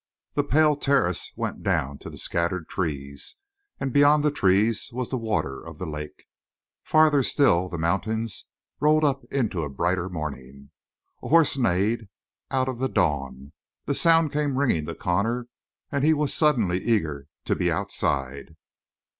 The 0.33 0.43
pale 0.43 0.75
terraces 0.75 1.31
went 1.35 1.61
down 1.61 1.99
to 1.99 2.17
scattered 2.17 2.67
trees, 2.67 3.35
and 3.79 3.93
beyond 3.93 4.23
the 4.23 4.31
trees 4.31 4.89
was 4.91 5.11
the 5.11 5.15
water 5.19 5.63
of 5.63 5.77
the 5.77 5.85
lake. 5.85 6.23
Farther 6.81 7.21
still 7.21 7.69
the 7.69 7.77
mountains 7.77 8.45
rolled 8.79 9.05
up 9.05 9.23
into 9.25 9.61
a 9.61 9.69
brighter 9.69 10.09
morning. 10.09 10.71
A 11.21 11.27
horse 11.27 11.55
neighed 11.55 12.09
out 12.49 12.67
of 12.67 12.79
the 12.79 12.89
dawn; 12.89 13.51
the 13.85 13.93
sound 13.93 14.31
came 14.33 14.57
ringing 14.57 14.87
to 14.87 14.95
Connor, 14.95 15.47
and 15.91 16.03
he 16.03 16.15
was 16.15 16.33
suddenly 16.33 16.79
eager 16.79 17.27
to 17.45 17.55
be 17.55 17.71
outside. 17.71 18.55